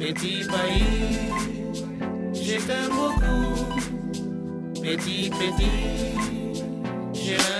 Petit 0.00 0.46
pays, 0.48 1.28
je 2.32 2.56
beaucoup. 2.88 3.52
Petit, 4.80 5.28
petit, 5.28 6.16
je 7.12 7.59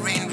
crystal 0.00 0.23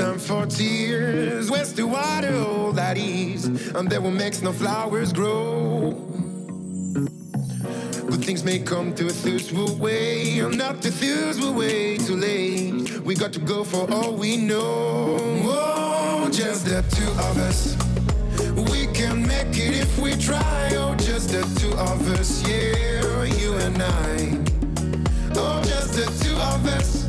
time 0.00 0.18
for 0.18 0.46
tears. 0.46 1.50
Where's 1.50 1.74
the 1.74 1.86
water, 1.86 2.34
all 2.34 2.72
that 2.72 2.96
is? 2.96 3.44
And 3.74 3.90
there 3.90 4.00
will 4.00 4.10
make 4.10 4.40
no 4.42 4.52
flowers 4.52 5.12
grow. 5.12 5.90
Good 8.10 8.24
things 8.24 8.42
may 8.42 8.60
come 8.60 8.94
to 8.94 9.04
those 9.04 9.50
who 9.50 9.74
wait, 9.74 10.38
and 10.40 10.56
not 10.56 10.80
to 10.82 10.90
those 10.90 11.38
way 11.40 11.98
too 11.98 12.16
late. 12.16 13.00
We 13.00 13.14
got 13.14 13.32
to 13.34 13.40
go 13.40 13.62
for 13.62 13.90
all 13.92 14.14
we 14.14 14.38
know. 14.38 15.18
Oh, 15.44 16.28
just 16.32 16.64
the 16.64 16.82
two 16.96 17.10
of 17.28 17.36
us. 17.48 17.76
We 18.72 18.86
can 18.98 19.26
make 19.26 19.54
it 19.58 19.74
if 19.84 19.98
we 19.98 20.16
try. 20.16 20.70
Oh, 20.76 20.94
just 20.94 21.28
the 21.28 21.42
two 21.60 21.72
of 21.76 22.00
us, 22.18 22.42
yeah, 22.48 23.24
you 23.24 23.52
and 23.66 23.82
I. 23.82 24.38
Oh, 25.36 25.62
just 25.62 25.92
the 25.92 26.06
two 26.24 26.36
of 26.36 26.66
us. 26.66 26.99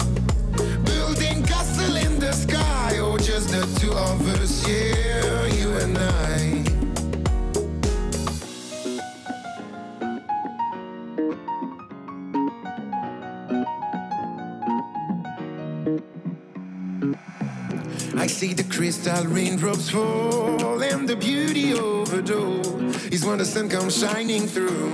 Raindrops 19.81 19.89
fall 19.89 20.83
and 20.83 21.07
the 21.07 21.15
beauty 21.15 21.73
overdo 21.73 22.61
is 23.11 23.25
when 23.25 23.37
the 23.37 23.45
sun 23.45 23.69
comes 23.69 23.97
shining 23.97 24.45
through 24.47 24.93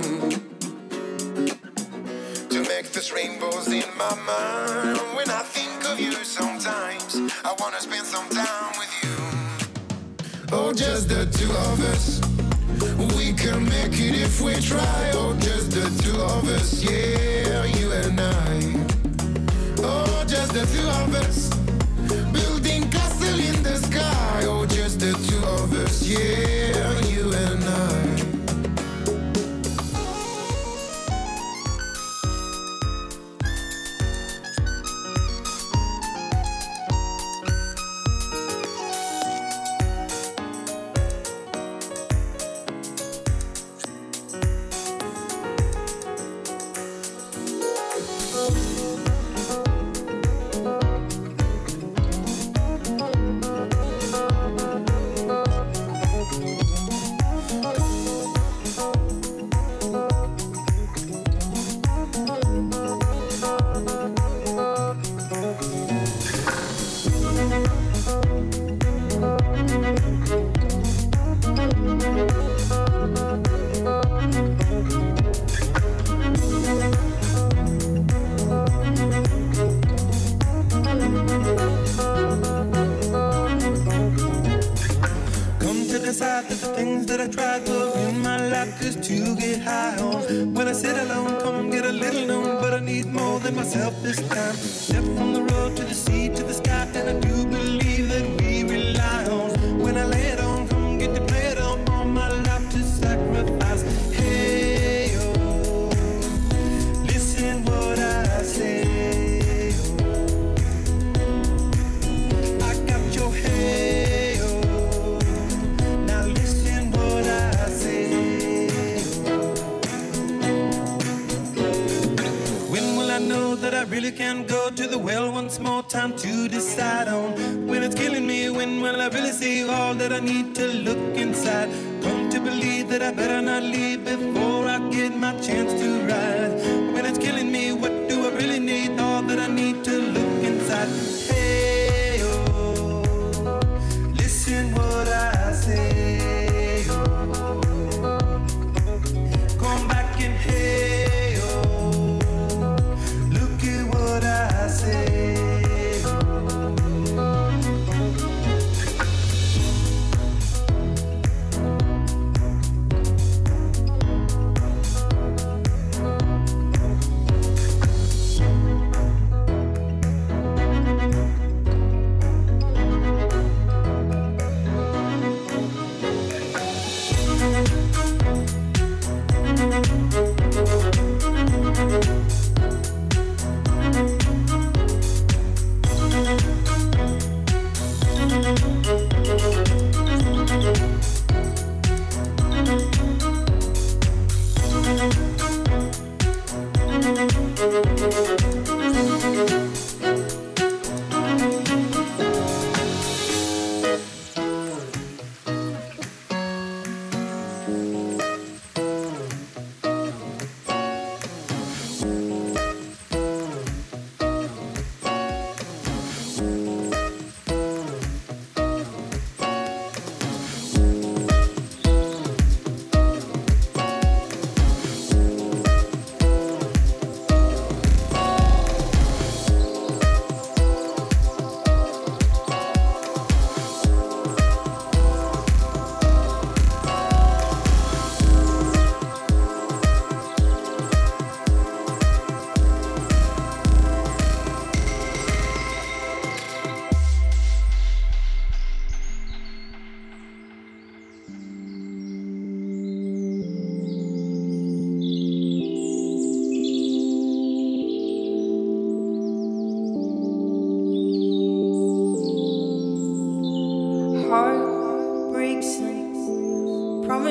to 2.48 2.62
make 2.68 2.90
those 2.92 3.12
rainbows 3.12 3.68
in 3.68 3.84
my 3.96 4.14
mind. 4.26 4.98
When 5.16 5.28
I 5.30 5.42
think 5.42 5.84
of 5.90 6.00
you, 6.00 6.12
sometimes 6.12 7.16
I 7.44 7.54
wanna 7.58 7.80
spend 7.80 8.06
some 8.06 8.28
time 8.30 8.72
with 8.78 8.92
you. 9.02 9.16
Oh, 10.52 10.72
just 10.72 11.08
the 11.08 11.26
two 11.26 11.50
of 11.68 11.80
us. 11.92 12.20
We 13.16 13.32
can 13.32 13.64
make 13.64 13.98
it 14.00 14.14
if 14.20 14.40
we 14.40 14.54
try. 14.54 15.10
Oh, 15.14 15.36
just 15.38 15.70
the 15.72 15.88
two 16.02 16.18
of 16.20 16.48
us, 16.48 16.82
yeah, 16.82 17.64
you 17.64 17.92
and 17.92 18.20
I. 18.20 18.58
Oh, 19.82 20.24
just 20.26 20.52
the 20.52 20.64
two 20.66 20.88
of 20.88 21.14
us. 21.14 21.57
Yeah, 25.96 27.17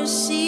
and 0.07 0.46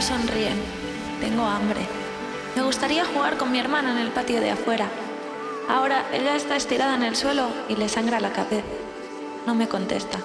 sonríen. 0.00 0.60
Tengo 1.20 1.44
hambre. 1.44 1.80
Me 2.56 2.62
gustaría 2.62 3.04
jugar 3.04 3.36
con 3.36 3.52
mi 3.52 3.58
hermana 3.58 3.92
en 3.92 3.98
el 3.98 4.12
patio 4.12 4.40
de 4.40 4.50
afuera. 4.50 4.88
Ahora 5.68 6.04
ella 6.12 6.34
está 6.34 6.56
estirada 6.56 6.94
en 6.94 7.02
el 7.02 7.16
suelo 7.16 7.48
y 7.68 7.76
le 7.76 7.88
sangra 7.88 8.20
la 8.20 8.32
cabeza. 8.32 8.64
No 9.46 9.54
me 9.54 9.68
contesta. 9.68 10.18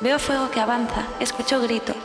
Veo 0.00 0.18
fuego 0.18 0.50
que 0.50 0.60
avanza, 0.60 1.06
escucho 1.20 1.60
gritos. 1.60 1.96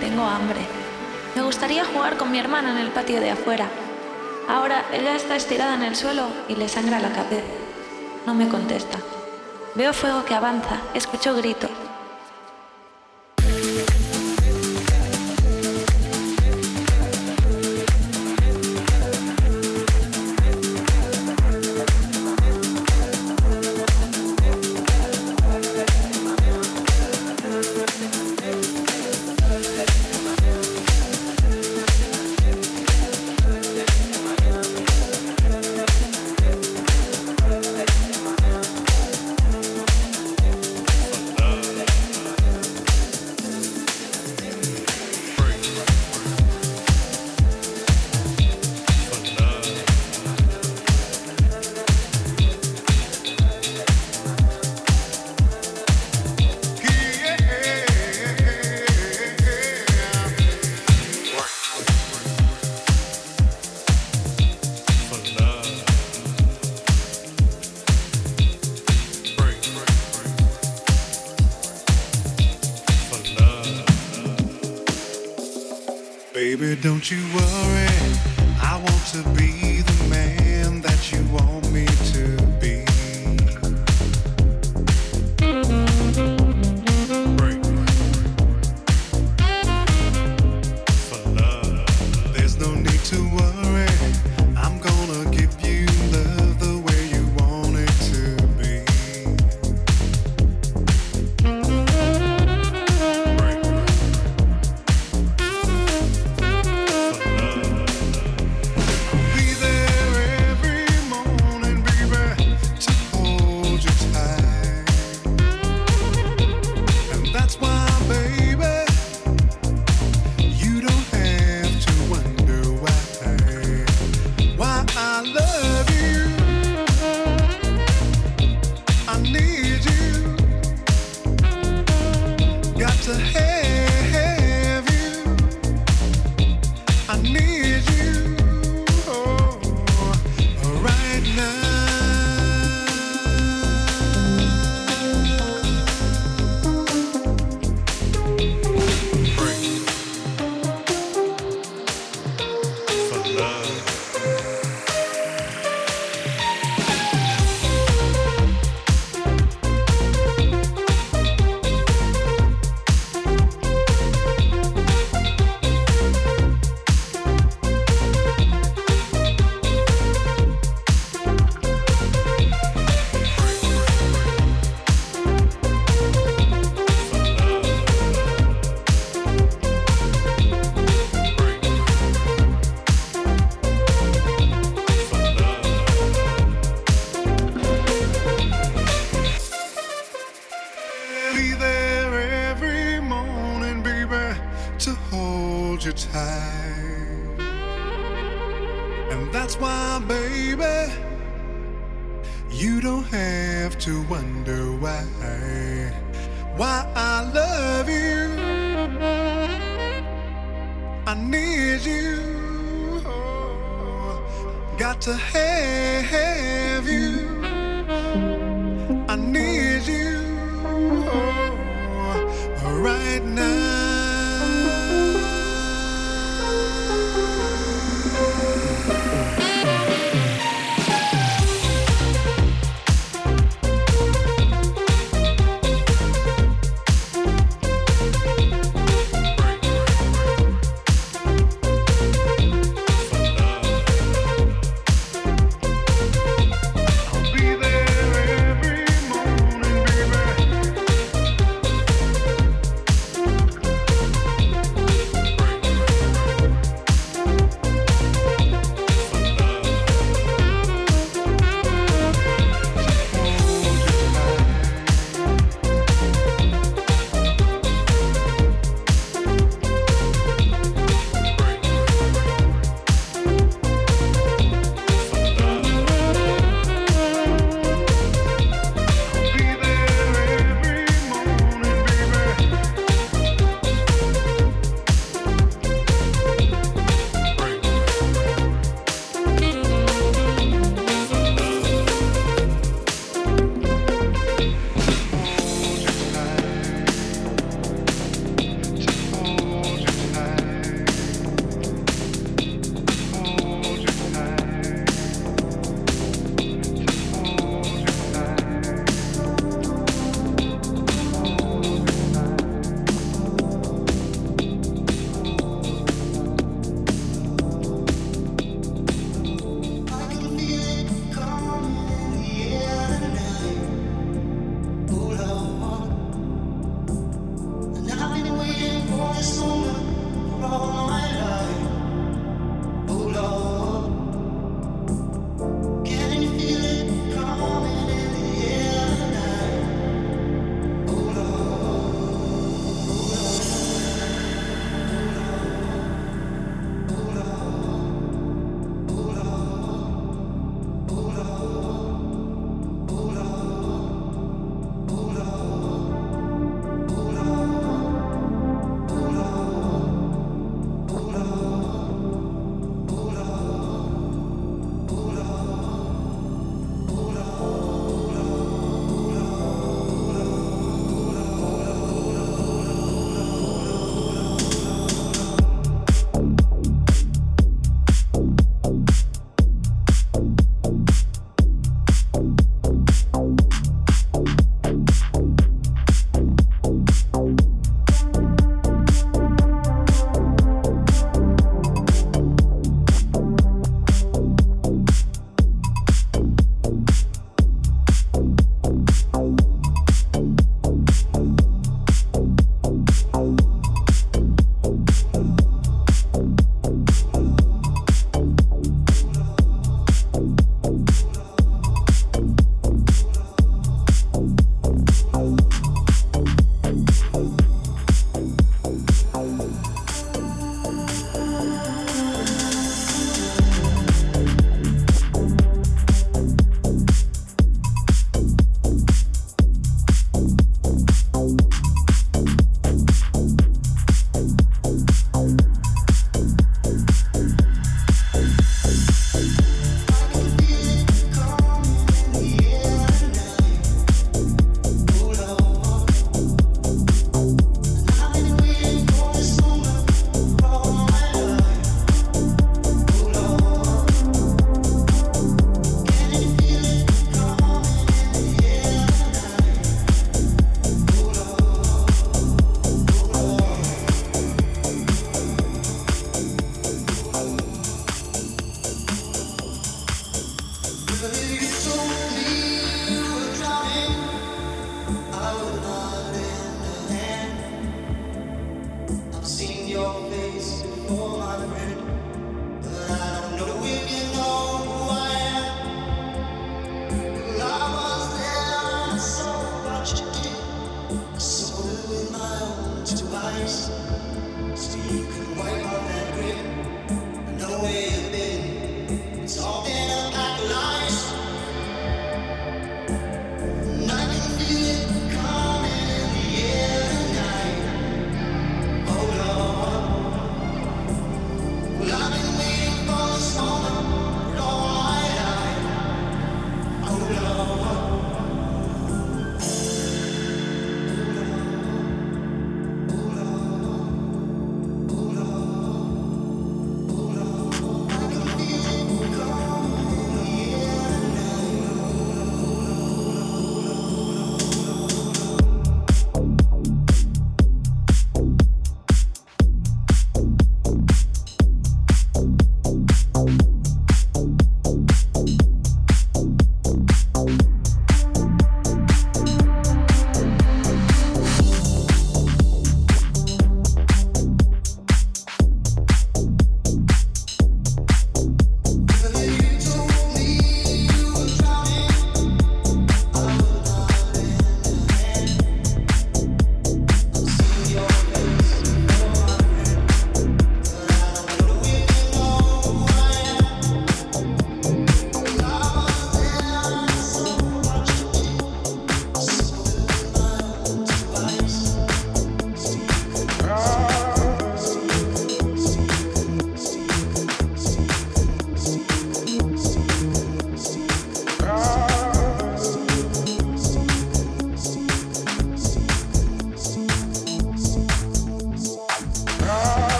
Tengo 0.00 0.24
hambre. 0.24 0.60
Me 1.36 1.42
gustaría 1.42 1.84
jugar 1.84 2.16
con 2.16 2.30
mi 2.32 2.38
hermana 2.38 2.70
en 2.72 2.78
el 2.78 2.90
patio 2.90 3.20
de 3.20 3.30
afuera. 3.30 3.68
Ahora 4.48 4.84
ella 4.92 5.14
está 5.14 5.36
estirada 5.36 5.74
en 5.74 5.82
el 5.82 5.94
suelo 5.94 6.26
y 6.48 6.56
le 6.56 6.68
sangra 6.68 6.98
la 6.98 7.12
cabeza. 7.12 7.44
No 8.26 8.34
me 8.34 8.48
contesta. 8.48 8.98
Veo 9.74 9.92
fuego 9.92 10.24
que 10.24 10.34
avanza, 10.34 10.80
escucho 10.94 11.36
gritos. 11.36 11.70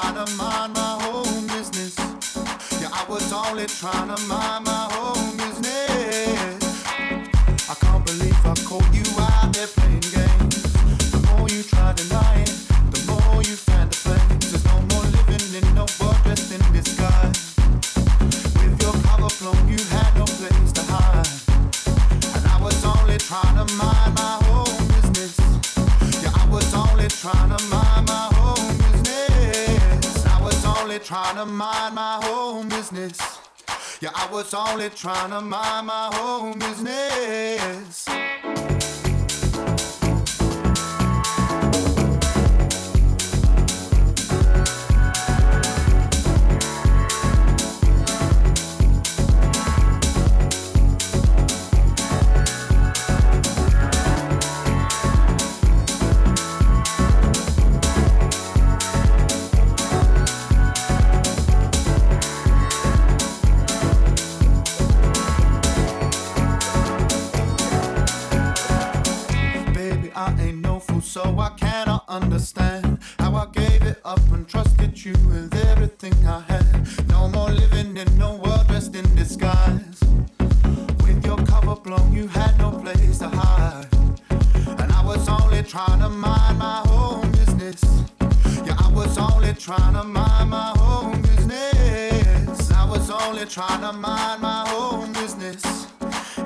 trying 0.00 0.26
to 0.26 0.32
mind 0.36 0.74
my 0.74 1.10
own 1.10 1.46
business. 1.46 1.96
Yeah, 2.80 2.90
I 2.92 3.06
was 3.08 3.32
only 3.32 3.64
trying 3.66 4.14
to 4.14 4.22
mind. 4.26 4.35
was 34.52 34.68
only 34.70 34.88
trying 34.90 35.30
to 35.30 35.40
mind 35.40 35.88
my 35.88 36.08
own 36.22 36.56
business. 36.58 37.75
trying 85.76 86.00
to 86.00 86.08
mind 86.08 86.58
my 86.58 86.82
own 86.88 87.30
business. 87.32 87.82
Yeah, 88.64 88.76
I 88.78 88.90
was 88.94 89.18
only 89.18 89.52
trying 89.52 89.92
to 89.92 90.04
mind 90.04 90.48
my 90.48 90.72
own 90.80 91.20
business. 91.20 92.70
I 92.72 92.88
was 92.88 93.10
only 93.10 93.44
trying 93.44 93.82
to 93.82 93.92
mind 93.92 94.40
my 94.40 94.64
own 94.72 95.12
business. 95.12 95.86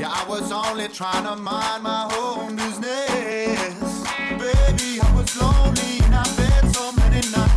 Yeah, 0.01 0.11
I 0.11 0.25
was 0.29 0.51
only 0.51 0.89
trying 0.89 1.27
to 1.27 1.37
mind 1.37 1.85
my 1.85 2.11
own 2.19 2.57
business. 2.57 4.03
Baby, 4.31 5.01
I 5.01 5.15
was 5.15 5.41
lonely 5.41 6.01
and 6.03 6.13
I 6.13 6.25
fed 6.25 6.75
so 6.75 6.91
many 6.95 7.21
nights. 7.31 7.50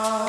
Oh. 0.00 0.27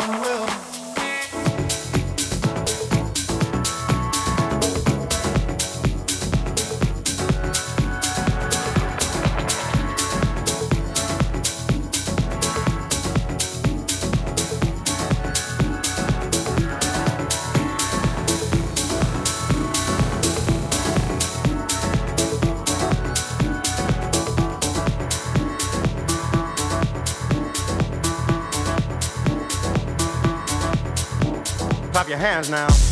Now. 32.48 32.89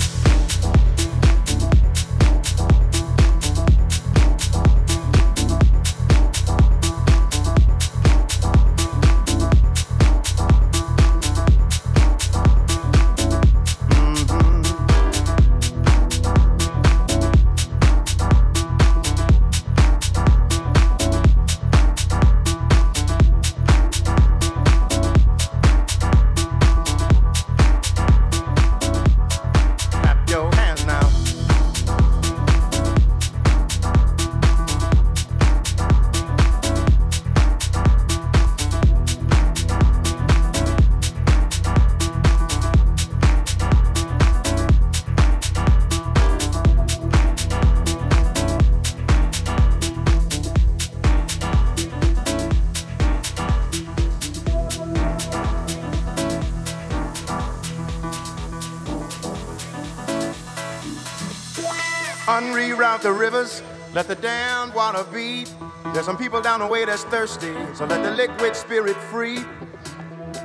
Let 63.98 64.08
the 64.08 64.14
damned 64.14 64.76
water 64.76 65.04
beat. 65.12 65.52
There's 65.91 66.06
some 66.06 66.20
people 66.20 66.39
down 66.39 66.60
the 66.60 66.68
way 66.68 66.86
that's 66.86 67.04
thirsty, 67.06 67.52
so 67.74 67.84
let 67.86 68.04
the 68.04 68.12
liquid 68.12 68.56
spirit 68.56 68.95
free. 68.95 69.39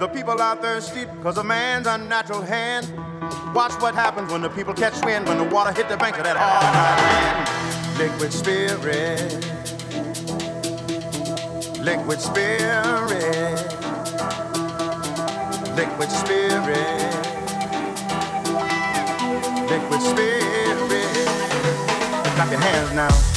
The 0.01 0.09
people 0.09 0.41
are 0.41 0.57
thirsty 0.57 1.05
because 1.05 1.37
of 1.37 1.45
man's 1.45 1.87
unnatural 1.87 2.41
hand. 2.41 2.91
Watch 3.55 3.73
what 3.73 3.95
happens 3.95 4.33
when 4.33 4.41
the 4.41 4.49
people 4.49 4.73
catch 4.73 5.05
wind, 5.05 5.29
when 5.29 5.37
the 5.37 5.45
water 5.45 5.71
hit 5.71 5.91
the 5.91 5.99
bank 5.99 6.17
of 6.17 6.25
that 6.25 6.39
hard 6.39 6.65
land. 6.73 7.99
Liquid 7.99 8.33
spirit, 8.33 9.37
liquid 11.85 12.23
spirit, 12.23 13.61
liquid 15.77 16.11
spirit, 16.11 16.73
liquid 19.69 20.01
spirit. 20.01 21.29
Clap 22.35 22.51
your 22.51 22.61
hands 22.61 22.93
now. 22.95 23.32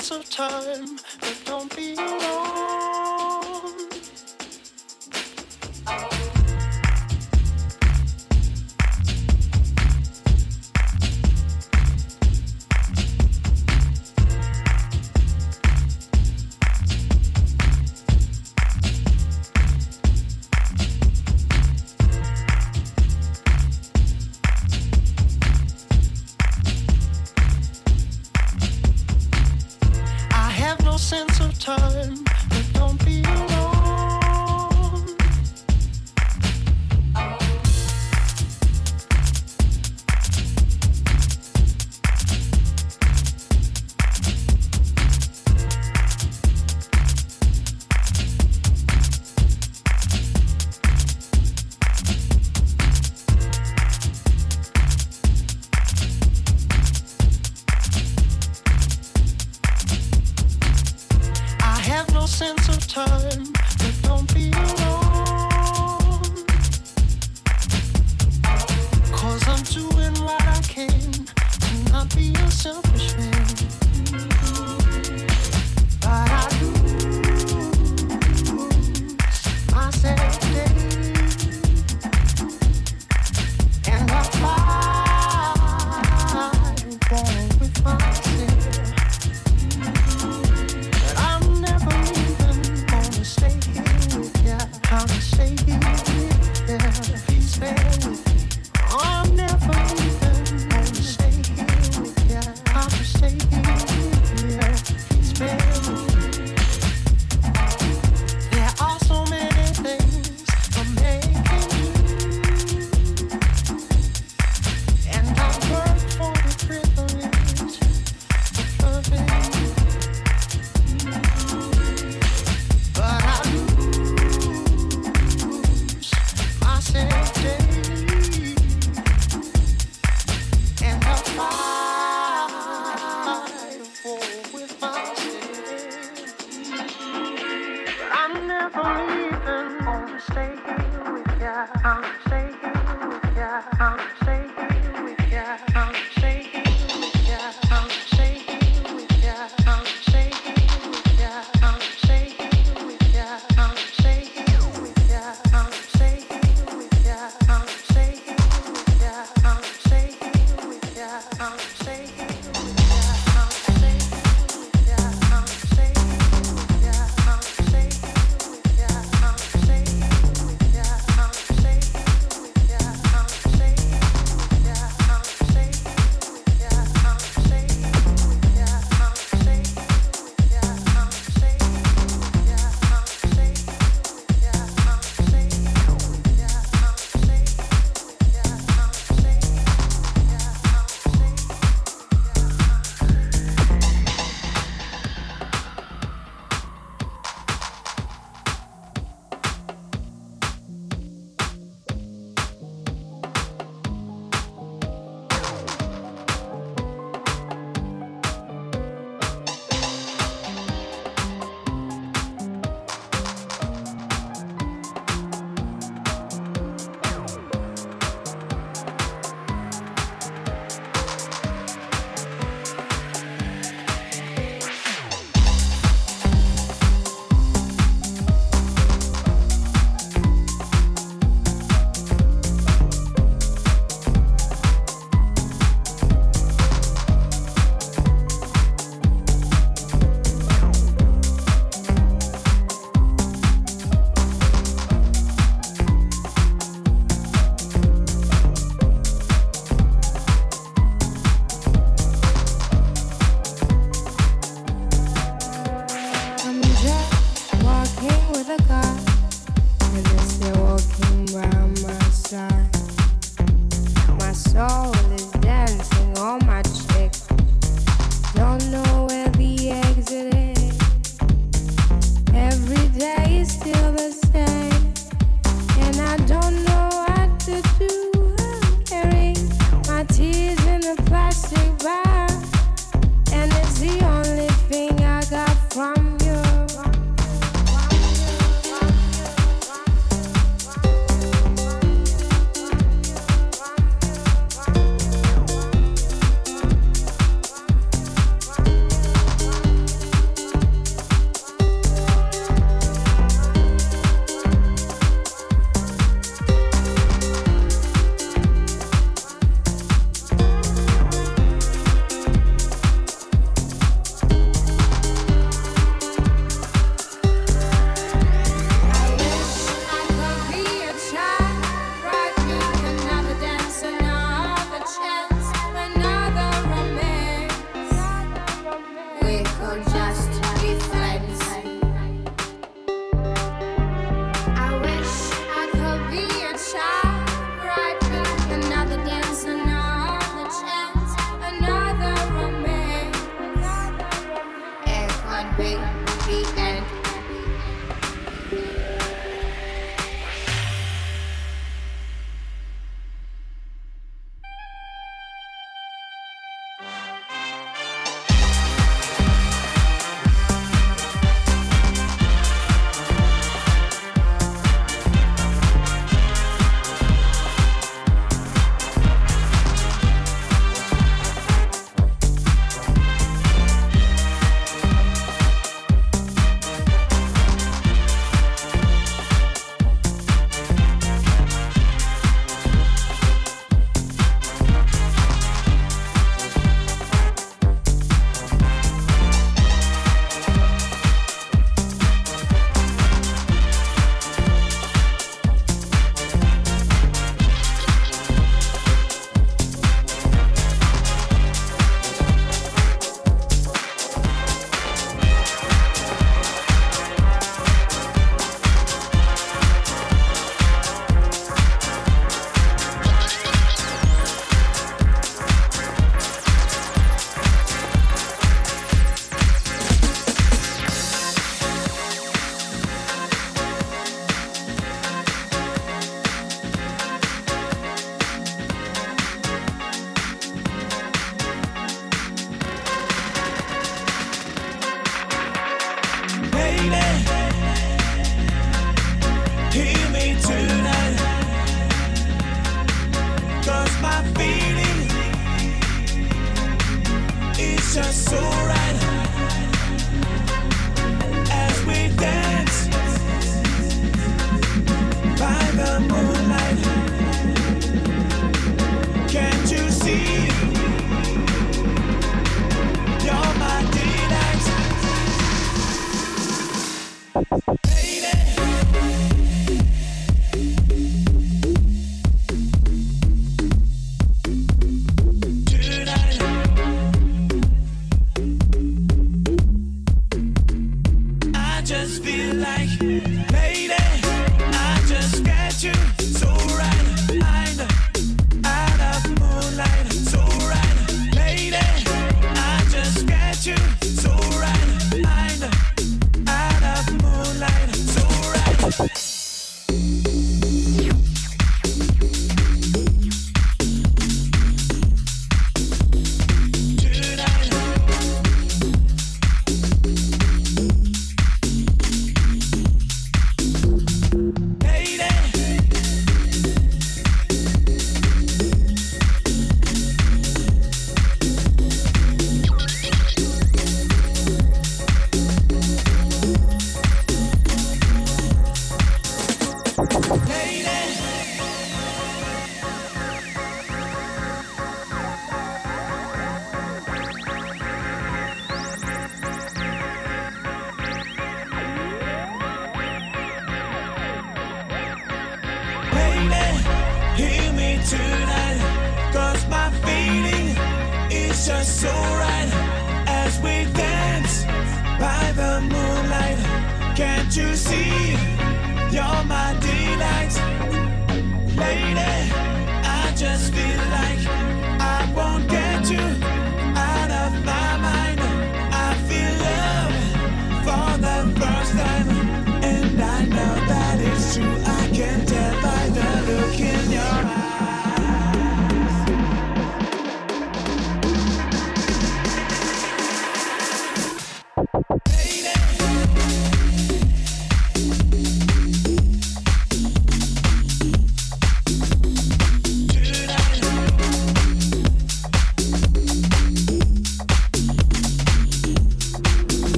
Sense 0.00 0.10
of 0.10 0.30
time, 0.30 0.98